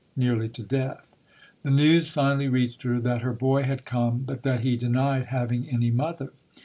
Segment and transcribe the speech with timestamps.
[0.15, 1.15] nearly to death.
[1.61, 5.69] The news finally reached her that her boy had come, but that he denied having
[5.69, 6.31] any mother.